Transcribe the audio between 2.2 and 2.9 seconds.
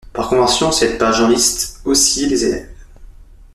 les élèves.